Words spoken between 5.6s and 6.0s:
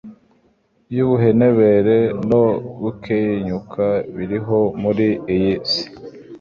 si.